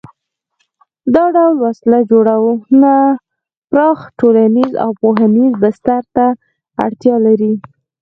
دا 1.15 1.25
ډول 1.35 1.55
وسله 1.65 1.99
جوړونه 2.11 2.93
پراخ 3.71 3.99
ټولنیز 4.19 4.71
او 4.83 4.89
پوهنیز 5.01 5.53
بستر 5.63 6.01
ته 6.15 6.25
اړتیا 6.85 7.15
لري. 7.25 7.53